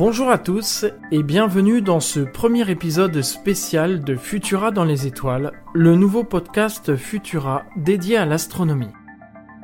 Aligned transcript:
Bonjour 0.00 0.30
à 0.30 0.38
tous 0.38 0.86
et 1.12 1.22
bienvenue 1.22 1.82
dans 1.82 2.00
ce 2.00 2.20
premier 2.20 2.70
épisode 2.70 3.20
spécial 3.20 4.02
de 4.02 4.16
Futura 4.16 4.70
dans 4.70 4.84
les 4.84 5.06
étoiles, 5.06 5.52
le 5.74 5.94
nouveau 5.94 6.24
podcast 6.24 6.96
Futura 6.96 7.64
dédié 7.76 8.16
à 8.16 8.24
l'astronomie. 8.24 8.94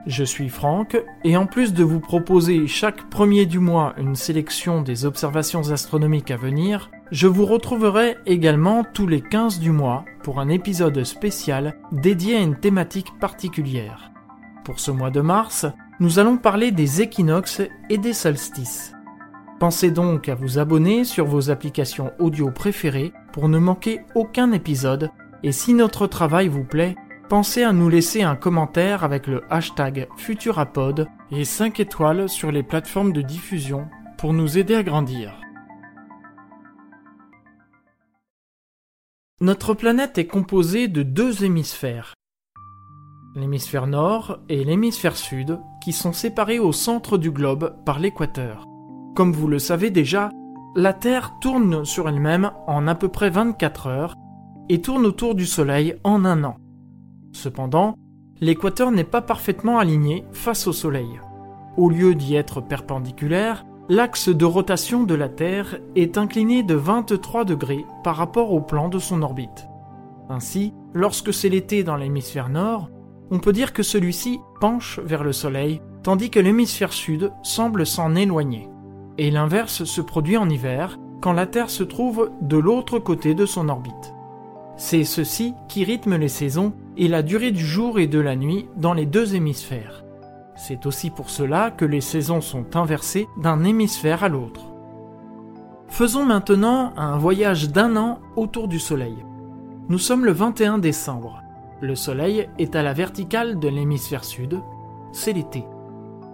Je 0.06 0.24
suis 0.24 0.50
Franck 0.50 1.02
et 1.24 1.38
en 1.38 1.46
plus 1.46 1.72
de 1.72 1.82
vous 1.82 2.00
proposer 2.00 2.66
chaque 2.66 3.08
premier 3.08 3.46
du 3.46 3.60
mois 3.60 3.94
une 3.96 4.14
sélection 4.14 4.82
des 4.82 5.06
observations 5.06 5.70
astronomiques 5.70 6.30
à 6.30 6.36
venir, 6.36 6.90
je 7.10 7.28
vous 7.28 7.46
retrouverai 7.46 8.18
également 8.26 8.84
tous 8.84 9.06
les 9.06 9.22
15 9.22 9.58
du 9.58 9.70
mois 9.70 10.04
pour 10.22 10.38
un 10.38 10.50
épisode 10.50 11.02
spécial 11.04 11.78
dédié 11.92 12.36
à 12.36 12.42
une 12.42 12.60
thématique 12.60 13.18
particulière. 13.18 14.12
Pour 14.66 14.80
ce 14.80 14.90
mois 14.90 15.10
de 15.10 15.22
mars, 15.22 15.64
nous 15.98 16.18
allons 16.18 16.36
parler 16.36 16.72
des 16.72 17.00
équinoxes 17.00 17.62
et 17.88 17.96
des 17.96 18.12
solstices. 18.12 18.95
Pensez 19.58 19.90
donc 19.90 20.28
à 20.28 20.34
vous 20.34 20.58
abonner 20.58 21.04
sur 21.04 21.24
vos 21.24 21.48
applications 21.48 22.12
audio 22.18 22.50
préférées 22.50 23.14
pour 23.32 23.48
ne 23.48 23.58
manquer 23.58 24.00
aucun 24.14 24.52
épisode 24.52 25.10
et 25.42 25.52
si 25.52 25.72
notre 25.72 26.06
travail 26.06 26.48
vous 26.48 26.64
plaît, 26.64 26.94
pensez 27.30 27.62
à 27.62 27.72
nous 27.72 27.88
laisser 27.88 28.22
un 28.22 28.36
commentaire 28.36 29.02
avec 29.02 29.26
le 29.26 29.42
hashtag 29.48 30.08
Futurapod 30.18 31.08
et 31.30 31.44
5 31.44 31.80
étoiles 31.80 32.28
sur 32.28 32.52
les 32.52 32.62
plateformes 32.62 33.14
de 33.14 33.22
diffusion 33.22 33.88
pour 34.18 34.34
nous 34.34 34.58
aider 34.58 34.74
à 34.74 34.82
grandir. 34.82 35.40
Notre 39.40 39.72
planète 39.72 40.18
est 40.18 40.26
composée 40.26 40.88
de 40.88 41.02
deux 41.02 41.44
hémisphères, 41.44 42.14
l'hémisphère 43.34 43.86
nord 43.86 44.38
et 44.50 44.64
l'hémisphère 44.64 45.16
sud, 45.16 45.58
qui 45.82 45.92
sont 45.92 46.12
séparés 46.12 46.58
au 46.58 46.72
centre 46.72 47.16
du 47.16 47.30
globe 47.30 47.74
par 47.84 47.98
l'équateur. 47.98 48.66
Comme 49.16 49.32
vous 49.32 49.48
le 49.48 49.58
savez 49.58 49.88
déjà, 49.88 50.28
la 50.74 50.92
Terre 50.92 51.38
tourne 51.40 51.86
sur 51.86 52.06
elle-même 52.06 52.50
en 52.66 52.86
à 52.86 52.94
peu 52.94 53.08
près 53.08 53.30
24 53.30 53.86
heures 53.86 54.14
et 54.68 54.82
tourne 54.82 55.06
autour 55.06 55.34
du 55.34 55.46
Soleil 55.46 55.96
en 56.04 56.26
un 56.26 56.44
an. 56.44 56.56
Cependant, 57.32 57.94
l'équateur 58.42 58.90
n'est 58.90 59.04
pas 59.04 59.22
parfaitement 59.22 59.78
aligné 59.78 60.26
face 60.32 60.66
au 60.66 60.74
Soleil. 60.74 61.18
Au 61.78 61.88
lieu 61.88 62.14
d'y 62.14 62.34
être 62.34 62.60
perpendiculaire, 62.60 63.64
l'axe 63.88 64.28
de 64.28 64.44
rotation 64.44 65.04
de 65.04 65.14
la 65.14 65.30
Terre 65.30 65.78
est 65.94 66.18
incliné 66.18 66.62
de 66.62 66.74
23 66.74 67.46
degrés 67.46 67.86
par 68.04 68.16
rapport 68.16 68.52
au 68.52 68.60
plan 68.60 68.90
de 68.90 68.98
son 68.98 69.22
orbite. 69.22 69.66
Ainsi, 70.28 70.74
lorsque 70.92 71.32
c'est 71.32 71.48
l'été 71.48 71.84
dans 71.84 71.96
l'hémisphère 71.96 72.50
nord, 72.50 72.90
on 73.30 73.38
peut 73.38 73.54
dire 73.54 73.72
que 73.72 73.82
celui-ci 73.82 74.40
penche 74.60 75.00
vers 75.02 75.24
le 75.24 75.32
Soleil, 75.32 75.80
tandis 76.02 76.28
que 76.28 76.38
l'hémisphère 76.38 76.92
sud 76.92 77.32
semble 77.42 77.86
s'en 77.86 78.14
éloigner 78.14 78.68
et 79.18 79.30
l'inverse 79.30 79.84
se 79.84 80.00
produit 80.00 80.36
en 80.36 80.48
hiver, 80.48 80.98
quand 81.20 81.32
la 81.32 81.46
Terre 81.46 81.70
se 81.70 81.82
trouve 81.82 82.30
de 82.40 82.56
l'autre 82.56 82.98
côté 82.98 83.34
de 83.34 83.46
son 83.46 83.68
orbite. 83.68 84.14
C'est 84.76 85.04
ceci 85.04 85.54
qui 85.68 85.84
rythme 85.84 86.16
les 86.16 86.28
saisons 86.28 86.74
et 86.96 87.08
la 87.08 87.22
durée 87.22 87.50
du 87.50 87.64
jour 87.64 87.98
et 87.98 88.06
de 88.06 88.20
la 88.20 88.36
nuit 88.36 88.68
dans 88.76 88.92
les 88.92 89.06
deux 89.06 89.34
hémisphères. 89.34 90.04
C'est 90.54 90.86
aussi 90.86 91.10
pour 91.10 91.30
cela 91.30 91.70
que 91.70 91.84
les 91.84 92.00
saisons 92.00 92.40
sont 92.40 92.76
inversées 92.76 93.26
d'un 93.38 93.64
hémisphère 93.64 94.24
à 94.24 94.28
l'autre. 94.28 94.72
Faisons 95.88 96.24
maintenant 96.24 96.92
un 96.96 97.16
voyage 97.16 97.70
d'un 97.70 97.96
an 97.96 98.20
autour 98.36 98.68
du 98.68 98.78
Soleil. 98.78 99.16
Nous 99.88 99.98
sommes 99.98 100.24
le 100.24 100.32
21 100.32 100.78
décembre. 100.78 101.42
Le 101.80 101.94
Soleil 101.94 102.48
est 102.58 102.74
à 102.74 102.82
la 102.82 102.92
verticale 102.92 103.58
de 103.58 103.68
l'hémisphère 103.68 104.24
sud. 104.24 104.60
C'est 105.12 105.32
l'été. 105.32 105.64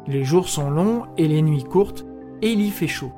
Les 0.06 0.24
jours 0.24 0.48
sont 0.48 0.70
longs 0.70 1.02
et 1.16 1.28
les 1.28 1.42
nuits 1.42 1.64
courtes, 1.64 2.04
et 2.42 2.52
il 2.52 2.60
y 2.60 2.70
fait 2.70 2.88
chaud. 2.88 3.12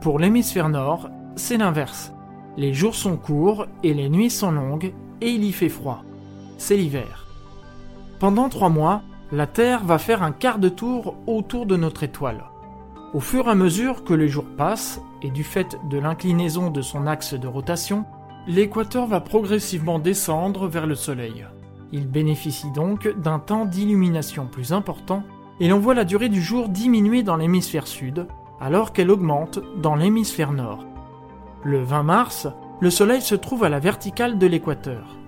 Pour 0.00 0.18
l'hémisphère 0.18 0.68
nord, 0.68 1.08
c'est 1.36 1.56
l'inverse. 1.56 2.12
Les 2.56 2.74
jours 2.74 2.94
sont 2.94 3.16
courts 3.16 3.66
et 3.82 3.94
les 3.94 4.10
nuits 4.10 4.30
sont 4.30 4.50
longues 4.50 4.92
et 5.20 5.30
il 5.30 5.44
y 5.44 5.52
fait 5.52 5.68
froid. 5.68 6.02
C'est 6.58 6.76
l'hiver. 6.76 7.26
Pendant 8.18 8.48
trois 8.48 8.68
mois, 8.68 9.02
la 9.32 9.46
Terre 9.46 9.84
va 9.84 9.98
faire 9.98 10.22
un 10.22 10.32
quart 10.32 10.58
de 10.58 10.68
tour 10.68 11.14
autour 11.26 11.64
de 11.64 11.76
notre 11.76 12.02
étoile. 12.02 12.44
Au 13.14 13.20
fur 13.20 13.46
et 13.46 13.50
à 13.50 13.54
mesure 13.54 14.04
que 14.04 14.14
les 14.14 14.28
jours 14.28 14.46
passent, 14.56 15.00
et 15.22 15.30
du 15.30 15.44
fait 15.44 15.78
de 15.88 15.98
l'inclinaison 15.98 16.70
de 16.70 16.82
son 16.82 17.06
axe 17.06 17.34
de 17.34 17.46
rotation, 17.46 18.04
l'équateur 18.46 19.06
va 19.06 19.20
progressivement 19.20 19.98
descendre 19.98 20.66
vers 20.66 20.86
le 20.86 20.94
Soleil. 20.94 21.46
Il 21.92 22.08
bénéficie 22.08 22.70
donc 22.72 23.08
d'un 23.18 23.38
temps 23.38 23.66
d'illumination 23.66 24.46
plus 24.46 24.72
important, 24.72 25.22
et 25.60 25.68
l'on 25.68 25.78
voit 25.78 25.94
la 25.94 26.04
durée 26.04 26.28
du 26.28 26.40
jour 26.40 26.68
diminuer 26.68 27.22
dans 27.22 27.36
l'hémisphère 27.36 27.86
sud, 27.86 28.26
alors 28.60 28.92
qu'elle 28.92 29.10
augmente 29.10 29.58
dans 29.80 29.96
l'hémisphère 29.96 30.52
nord. 30.52 30.84
Le 31.64 31.82
20 31.82 32.02
mars, 32.02 32.48
le 32.80 32.90
Soleil 32.90 33.20
se 33.20 33.34
trouve 33.34 33.64
à 33.64 33.68
la 33.68 33.78
verticale 33.78 34.38
de 34.38 34.46
l'équateur. 34.46 35.18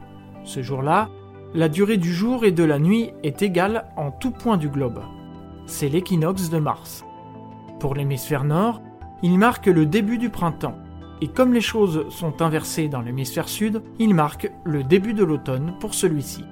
Ce 0.44 0.62
jour-là, 0.62 1.08
la 1.54 1.68
durée 1.68 1.98
du 1.98 2.12
jour 2.12 2.44
et 2.44 2.52
de 2.52 2.64
la 2.64 2.78
nuit 2.78 3.10
est 3.22 3.42
égale 3.42 3.86
en 3.96 4.10
tout 4.10 4.30
point 4.30 4.56
du 4.56 4.68
globe. 4.68 5.00
C'est 5.66 5.88
l'équinoxe 5.88 6.48
de 6.48 6.58
Mars. 6.58 7.04
Pour 7.78 7.94
l'hémisphère 7.94 8.44
nord, 8.44 8.80
il 9.22 9.38
marque 9.38 9.66
le 9.66 9.86
début 9.86 10.18
du 10.18 10.30
printemps, 10.30 10.78
et 11.20 11.28
comme 11.28 11.52
les 11.52 11.60
choses 11.60 12.08
sont 12.08 12.42
inversées 12.42 12.88
dans 12.88 13.02
l'hémisphère 13.02 13.48
sud, 13.48 13.82
il 13.98 14.14
marque 14.14 14.50
le 14.64 14.82
début 14.82 15.14
de 15.14 15.24
l'automne 15.24 15.74
pour 15.78 15.94
celui-ci. 15.94 16.44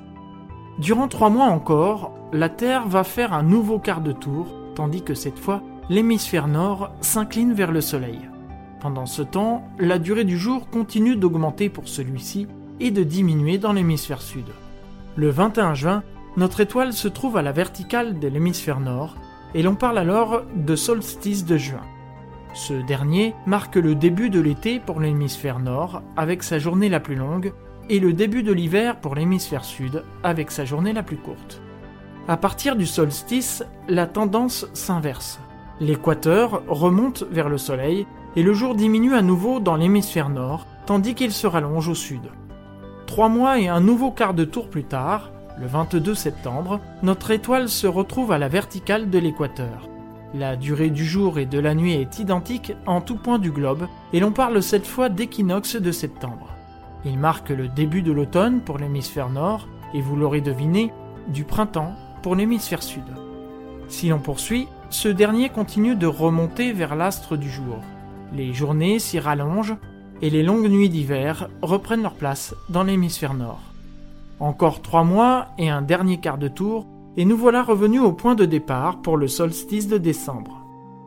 Durant 0.78 1.08
trois 1.08 1.30
mois 1.30 1.46
encore, 1.46 2.12
la 2.32 2.48
Terre 2.48 2.86
va 2.86 3.02
faire 3.02 3.32
un 3.32 3.42
nouveau 3.42 3.78
quart 3.78 4.00
de 4.00 4.12
tour, 4.12 4.46
tandis 4.74 5.02
que 5.02 5.14
cette 5.14 5.38
fois, 5.38 5.62
l'hémisphère 5.90 6.46
nord 6.46 6.92
s'incline 7.00 7.52
vers 7.52 7.72
le 7.72 7.80
Soleil. 7.80 8.20
Pendant 8.80 9.06
ce 9.06 9.22
temps, 9.22 9.68
la 9.80 9.98
durée 9.98 10.22
du 10.22 10.38
jour 10.38 10.70
continue 10.70 11.16
d'augmenter 11.16 11.68
pour 11.68 11.88
celui-ci 11.88 12.46
et 12.78 12.92
de 12.92 13.02
diminuer 13.02 13.58
dans 13.58 13.72
l'hémisphère 13.72 14.22
sud. 14.22 14.46
Le 15.16 15.30
21 15.30 15.74
juin, 15.74 16.04
notre 16.36 16.60
étoile 16.60 16.92
se 16.92 17.08
trouve 17.08 17.36
à 17.36 17.42
la 17.42 17.50
verticale 17.50 18.20
de 18.20 18.28
l'hémisphère 18.28 18.78
nord, 18.78 19.16
et 19.52 19.64
l'on 19.64 19.74
parle 19.74 19.98
alors 19.98 20.42
de 20.54 20.76
solstice 20.76 21.44
de 21.44 21.56
juin. 21.56 21.82
Ce 22.54 22.74
dernier 22.74 23.34
marque 23.44 23.74
le 23.74 23.96
début 23.96 24.30
de 24.30 24.38
l'été 24.38 24.78
pour 24.78 25.00
l'hémisphère 25.00 25.58
nord, 25.58 26.02
avec 26.16 26.44
sa 26.44 26.60
journée 26.60 26.88
la 26.88 27.00
plus 27.00 27.16
longue, 27.16 27.52
et 27.88 27.98
le 27.98 28.12
début 28.12 28.44
de 28.44 28.52
l'hiver 28.52 29.00
pour 29.00 29.16
l'hémisphère 29.16 29.64
sud, 29.64 30.04
avec 30.22 30.52
sa 30.52 30.64
journée 30.64 30.92
la 30.92 31.02
plus 31.02 31.16
courte. 31.16 31.60
À 32.28 32.36
partir 32.36 32.76
du 32.76 32.86
solstice, 32.86 33.64
la 33.88 34.06
tendance 34.06 34.68
s'inverse. 34.72 35.40
L'équateur 35.80 36.62
remonte 36.68 37.24
vers 37.30 37.48
le 37.48 37.56
Soleil 37.56 38.06
et 38.36 38.42
le 38.42 38.52
jour 38.52 38.74
diminue 38.74 39.14
à 39.14 39.22
nouveau 39.22 39.60
dans 39.60 39.76
l'hémisphère 39.76 40.28
nord, 40.28 40.66
tandis 40.84 41.14
qu'il 41.14 41.32
se 41.32 41.46
rallonge 41.46 41.88
au 41.88 41.94
sud. 41.94 42.20
Trois 43.06 43.30
mois 43.30 43.58
et 43.58 43.68
un 43.68 43.80
nouveau 43.80 44.10
quart 44.10 44.34
de 44.34 44.44
tour 44.44 44.68
plus 44.68 44.84
tard, 44.84 45.30
le 45.58 45.66
22 45.66 46.14
septembre, 46.14 46.80
notre 47.02 47.30
étoile 47.30 47.68
se 47.68 47.86
retrouve 47.86 48.30
à 48.30 48.38
la 48.38 48.48
verticale 48.48 49.08
de 49.08 49.18
l'équateur. 49.18 49.88
La 50.34 50.54
durée 50.54 50.90
du 50.90 51.04
jour 51.04 51.38
et 51.38 51.46
de 51.46 51.58
la 51.58 51.74
nuit 51.74 51.94
est 51.94 52.18
identique 52.18 52.72
en 52.86 53.00
tout 53.00 53.16
point 53.16 53.38
du 53.38 53.50
globe, 53.50 53.88
et 54.12 54.20
l'on 54.20 54.32
parle 54.32 54.62
cette 54.62 54.86
fois 54.86 55.08
d'équinoxe 55.08 55.76
de 55.76 55.92
septembre. 55.92 56.54
Il 57.04 57.18
marque 57.18 57.48
le 57.48 57.68
début 57.68 58.02
de 58.02 58.12
l'automne 58.12 58.60
pour 58.60 58.78
l'hémisphère 58.78 59.30
nord, 59.30 59.66
et 59.94 60.02
vous 60.02 60.14
l'aurez 60.14 60.42
deviné, 60.42 60.92
du 61.28 61.44
printemps 61.44 61.94
pour 62.22 62.34
l'hémisphère 62.34 62.82
sud. 62.82 63.02
Si 63.88 64.08
l'on 64.08 64.18
poursuit, 64.18 64.68
ce 64.90 65.08
dernier 65.08 65.48
continue 65.48 65.94
de 65.94 66.06
remonter 66.06 66.72
vers 66.72 66.96
l'astre 66.96 67.36
du 67.36 67.48
jour. 67.48 67.78
Les 68.32 68.52
journées 68.52 68.98
s'y 68.98 69.20
rallongent 69.20 69.76
et 70.20 70.30
les 70.30 70.42
longues 70.42 70.68
nuits 70.68 70.88
d'hiver 70.88 71.48
reprennent 71.62 72.02
leur 72.02 72.14
place 72.14 72.54
dans 72.68 72.82
l'hémisphère 72.82 73.34
nord. 73.34 73.60
Encore 74.40 74.82
trois 74.82 75.04
mois 75.04 75.48
et 75.58 75.70
un 75.70 75.82
dernier 75.82 76.18
quart 76.18 76.38
de 76.38 76.48
tour, 76.48 76.86
et 77.16 77.24
nous 77.24 77.36
voilà 77.36 77.62
revenus 77.62 78.00
au 78.00 78.12
point 78.12 78.34
de 78.34 78.44
départ 78.44 79.00
pour 79.00 79.16
le 79.16 79.28
solstice 79.28 79.88
de 79.88 79.98
décembre. 79.98 80.64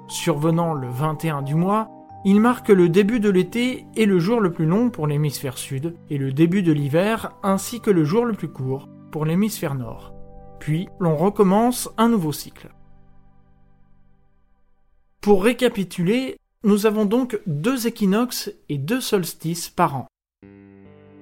Survenant 0.08 0.74
le 0.74 0.88
21 0.88 1.42
du 1.42 1.56
mois, 1.56 1.90
il 2.26 2.40
marque 2.40 2.70
le 2.70 2.88
début 2.88 3.20
de 3.20 3.30
l'été 3.30 3.86
et 3.96 4.06
le 4.06 4.18
jour 4.20 4.40
le 4.40 4.52
plus 4.52 4.66
long 4.66 4.90
pour 4.90 5.08
l'hémisphère 5.08 5.58
sud, 5.58 5.96
et 6.10 6.18
le 6.18 6.32
début 6.32 6.64
de 6.64 6.72
l'hiver 6.72 7.34
ainsi 7.44 7.82
que 7.82 7.92
le 7.92 8.06
jour 8.06 8.24
le 8.24 8.34
plus 8.34 8.50
court 8.50 8.88
pour 9.12 9.26
l'hémisphère 9.26 9.76
nord. 9.76 10.14
Puis 10.60 10.88
l'on 11.00 11.18
recommence 11.18 11.90
un 11.98 12.08
nouveau 12.08 12.32
cycle. 12.32 12.70
Pour 15.24 15.46
récapituler, 15.46 16.36
nous 16.66 16.86
avons 16.86 17.06
donc 17.06 17.40
deux 17.48 17.88
équinoxes 17.88 18.52
et 18.68 18.78
deux 18.78 19.00
solstices 19.00 19.70
par 19.70 19.96
an. 19.96 20.08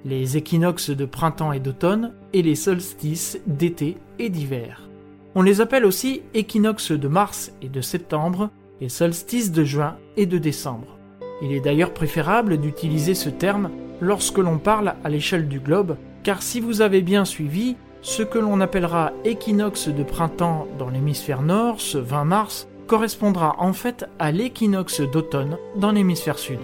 Les 0.04 0.36
équinoxes 0.36 0.90
de 0.90 1.04
printemps 1.04 1.52
et 1.52 1.60
d'automne 1.60 2.12
et 2.32 2.42
les 2.42 2.56
solstices 2.56 3.38
d'été 3.46 3.96
et 4.18 4.28
d'hiver. 4.28 4.88
On 5.36 5.42
les 5.42 5.60
appelle 5.60 5.84
aussi 5.84 6.22
équinoxes 6.34 6.90
de 6.90 7.06
mars 7.06 7.52
et 7.62 7.68
de 7.68 7.80
septembre 7.80 8.50
et 8.80 8.88
solstices 8.88 9.52
de 9.52 9.62
juin 9.62 9.96
et 10.16 10.26
de 10.26 10.38
décembre. 10.38 10.98
Il 11.40 11.52
est 11.52 11.60
d'ailleurs 11.60 11.94
préférable 11.94 12.56
d'utiliser 12.56 13.14
ce 13.14 13.28
terme 13.28 13.70
lorsque 14.00 14.38
l'on 14.38 14.58
parle 14.58 14.96
à 15.04 15.10
l'échelle 15.10 15.46
du 15.46 15.60
globe, 15.60 15.96
car 16.24 16.42
si 16.42 16.58
vous 16.58 16.80
avez 16.80 17.02
bien 17.02 17.24
suivi, 17.24 17.76
ce 18.00 18.24
que 18.24 18.40
l'on 18.40 18.60
appellera 18.60 19.12
équinoxe 19.24 19.86
de 19.86 20.02
printemps 20.02 20.66
dans 20.76 20.90
l'hémisphère 20.90 21.42
nord, 21.42 21.80
ce 21.80 21.98
20 21.98 22.24
mars, 22.24 22.66
correspondra 22.92 23.56
en 23.58 23.72
fait 23.72 24.04
à 24.18 24.32
l'équinoxe 24.32 25.00
d'automne 25.00 25.56
dans 25.76 25.92
l'hémisphère 25.92 26.38
sud. 26.38 26.58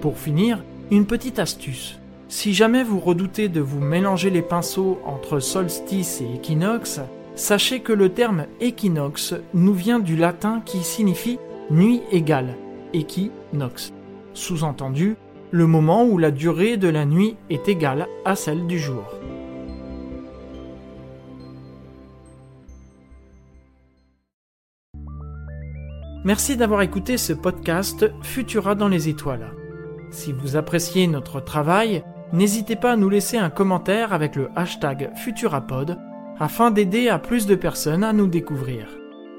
Pour 0.00 0.16
finir, 0.16 0.64
une 0.90 1.04
petite 1.04 1.38
astuce. 1.38 1.98
Si 2.30 2.54
jamais 2.54 2.82
vous 2.82 2.98
redoutez 2.98 3.50
de 3.50 3.60
vous 3.60 3.78
mélanger 3.78 4.30
les 4.30 4.40
pinceaux 4.40 4.98
entre 5.04 5.38
solstice 5.38 6.22
et 6.22 6.36
équinoxe, 6.36 7.00
sachez 7.34 7.80
que 7.80 7.92
le 7.92 8.08
terme 8.08 8.46
équinoxe 8.58 9.34
nous 9.52 9.74
vient 9.74 9.98
du 9.98 10.16
latin 10.16 10.62
qui 10.64 10.78
signifie 10.78 11.38
nuit 11.70 12.00
égale, 12.10 12.56
équinoxe. 12.94 13.92
Sous-entendu, 14.32 15.16
le 15.50 15.66
moment 15.66 16.06
où 16.06 16.16
la 16.16 16.30
durée 16.30 16.78
de 16.78 16.88
la 16.88 17.04
nuit 17.04 17.36
est 17.50 17.68
égale 17.68 18.06
à 18.24 18.34
celle 18.34 18.66
du 18.66 18.78
jour. 18.78 19.04
Merci 26.26 26.56
d'avoir 26.56 26.82
écouté 26.82 27.18
ce 27.18 27.32
podcast 27.32 28.04
Futura 28.20 28.74
dans 28.74 28.88
les 28.88 29.08
étoiles. 29.08 29.52
Si 30.10 30.32
vous 30.32 30.56
appréciez 30.56 31.06
notre 31.06 31.38
travail, 31.38 32.02
n'hésitez 32.32 32.74
pas 32.74 32.94
à 32.94 32.96
nous 32.96 33.08
laisser 33.08 33.36
un 33.36 33.48
commentaire 33.48 34.12
avec 34.12 34.34
le 34.34 34.48
hashtag 34.56 35.12
Futurapod 35.14 35.96
afin 36.40 36.72
d'aider 36.72 37.08
à 37.08 37.20
plus 37.20 37.46
de 37.46 37.54
personnes 37.54 38.02
à 38.02 38.12
nous 38.12 38.26
découvrir. 38.26 38.88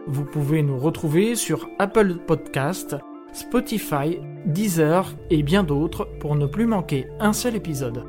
Vous 0.08 0.24
pouvez 0.24 0.64
nous 0.64 0.78
retrouver 0.78 1.36
sur 1.36 1.68
Apple 1.78 2.20
Podcast, 2.26 2.96
Spotify, 3.34 4.22
Deezer 4.46 5.14
et 5.30 5.44
bien 5.44 5.64
d'autres 5.64 6.08
pour 6.22 6.38
ne 6.38 6.46
plus 6.46 6.68
manquer 6.68 7.10
un 7.20 7.34
seul 7.34 7.58
épisode. 7.58 8.06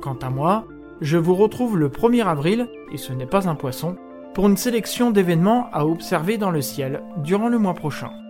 Quant 0.00 0.18
à 0.22 0.28
moi, 0.28 0.66
je 1.00 1.18
vous 1.18 1.36
retrouve 1.36 1.78
le 1.78 1.88
1er 1.88 2.24
avril, 2.24 2.66
et 2.92 2.96
ce 2.96 3.12
n'est 3.12 3.26
pas 3.26 3.48
un 3.48 3.54
poisson, 3.54 3.94
pour 4.34 4.46
une 4.48 4.56
sélection 4.56 5.10
d'événements 5.10 5.68
à 5.72 5.84
observer 5.84 6.38
dans 6.38 6.50
le 6.50 6.62
ciel 6.62 7.02
durant 7.18 7.48
le 7.48 7.58
mois 7.58 7.74
prochain. 7.74 8.21